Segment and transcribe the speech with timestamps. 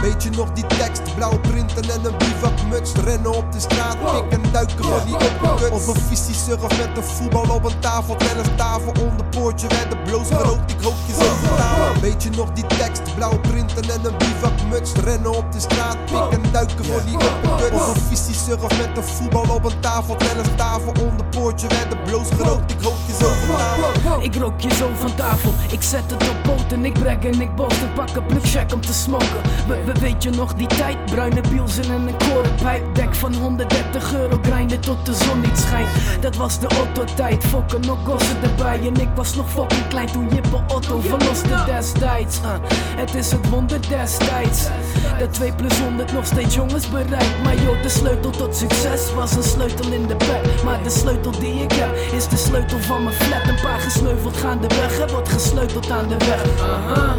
[0.00, 1.14] Weet je nog die tekst?
[1.14, 2.92] Blauwe printen en een bivakmuts.
[2.92, 5.70] Rennen op de straat, pikken en duiken van die uppercuts.
[5.70, 8.16] Of een visie surf met een voetbal op een tafel.
[8.56, 10.72] tafel onder poortje werden bloos gerookt.
[10.72, 12.00] Ik rook je zo.
[12.00, 13.14] Weet je nog die tekst?
[13.14, 14.92] Blauwe printen en een bivakmuts.
[14.92, 17.74] Rennen op de straat, pikken en duiken van die uppercuts.
[17.74, 20.16] Of een visie surf met een voetbal op een tafel.
[20.56, 22.72] tafel onder poortje werden bloos gerookt.
[22.72, 23.29] Ik rook je zo.
[24.20, 25.52] Ik rook je zo van tafel.
[25.70, 28.72] Ik zet het op poot en ik brek en ik boos en pak een plukcheck
[28.72, 29.42] om te smoken.
[29.66, 31.04] We, we weet je nog die tijd?
[31.04, 32.94] Bruine bielsen en een korenpijp.
[32.94, 35.88] Dek van 130 euro grinden tot de zon niet schijnt.
[36.20, 37.44] Dat was de Otto-tijd.
[37.44, 38.80] Fokken nog gossen erbij.
[38.86, 42.40] En ik was nog fucking klein toen Jippe Otto verloste destijds.
[42.40, 42.50] Uh,
[42.96, 44.68] het is het wonder destijds.
[45.18, 47.42] Dat 2 plus 100 nog steeds jongens bereikt.
[47.42, 50.62] Maar joh, de sleutel tot succes was een sleutel in de bed.
[50.64, 53.48] Maar de sleutel die ik heb is de sleutel van mijn flat.
[53.48, 54.98] Een paar gesneuveld gaan de weg.
[54.98, 56.42] Er wordt gesleuteld aan de weg.
[56.60, 57.14] Aha.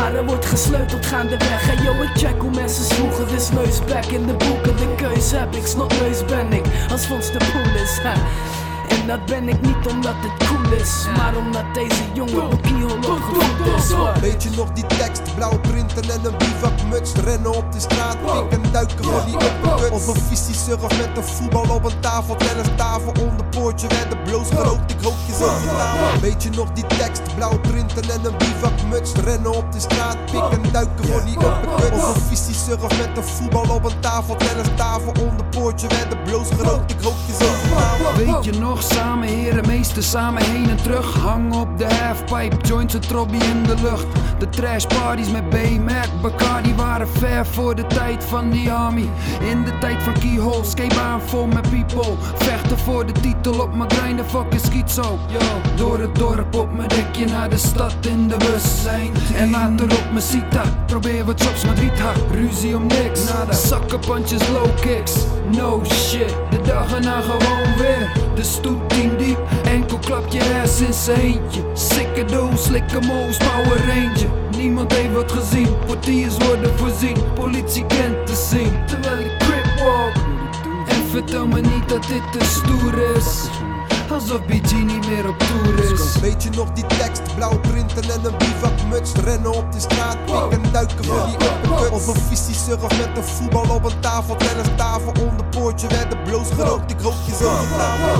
[0.00, 4.04] Maar er wordt gesleuteld gaandeweg En yo, ik check hoe mensen sloegen Dus neus back
[4.04, 8.00] in de boeken De keus heb ik, snotneus ben ik Als Fons de poel is
[8.90, 12.94] En dat ben ik niet omdat het cool is Maar omdat deze jongen op keyhole
[12.94, 14.20] opgevoed is.
[14.20, 15.34] Weet je nog die tekst?
[15.34, 19.90] Blauwe printen en een bivakmuts Rennen op de straat, pikken en duiken van die uppercuts
[19.90, 22.36] Of een visie surf met een voetbal op een tafel.
[22.76, 25.48] Tafel onder poortje werden bloos gerookt Ik rook je zo
[26.20, 27.34] Weet je nog die tekst?
[27.34, 32.02] Blauwe printen en een bivakmuts Rennen op de straat, pikken en duiken voor die uppercuts
[32.02, 34.36] Of een visie surf met een voetbal op een tafel.
[34.76, 37.50] Tafel onder poortje werden bloos gerookt Ik rook je zo
[38.40, 41.14] Weet je nog, samen heren, meesten samen heen en terug.
[41.14, 44.06] Hangen op de halfpipe, joints en trobby in de lucht.
[44.38, 49.08] De trash parties met B-Mac, Bacardi waren ver voor de tijd van die army.
[49.40, 52.12] In de tijd van keyhole, skatebaan vol met people.
[52.34, 55.18] Vechten voor de titel op mijn grinden, fucking schizo.
[55.76, 58.86] Door het dorp op mijn dekje naar de stad in de bus.
[59.36, 61.92] En later op mijn cita, probeer wat jobs Madrid
[62.30, 63.52] Ruzie om niks, nada.
[63.52, 65.12] Zakkenpantjes, low kicks,
[65.56, 68.28] no shit De dag erna gewoon weer,
[71.08, 74.30] eentje Sikke doos, slikke moos, power ranger.
[74.56, 77.16] Niemand heeft wat gezien, portiers worden voorzien.
[77.34, 80.14] Politie kent de scene, terwijl ik crip walk.
[80.88, 83.48] En vertel me niet dat dit te stoer is.
[84.10, 86.20] Alsof BG niet meer op tour is.
[86.20, 87.34] Weet je nog die tekst?
[87.34, 88.36] Blauwe printen en een
[88.90, 90.16] bivakmuts Rennen op de straat,
[90.50, 94.36] en duiken voor die uppercuts Of een visie surf met een voetbal op een tafel
[94.76, 97.50] tafel onder poortje werden bloos gerookt Ik rook je zo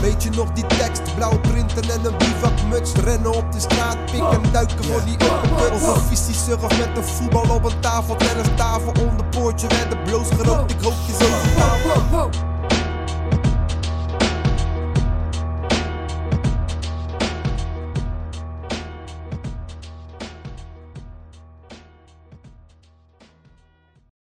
[0.00, 1.14] Weet je nog die tekst?
[1.14, 5.96] Blauwe printen en een bivakmuts Rennen op de straat, en duiken voor die uppercuts Of
[5.96, 8.16] een visie surf met een voetbal op een tafel
[8.56, 12.49] tafel onder poortje werden bloos gerookt Ik rook je zo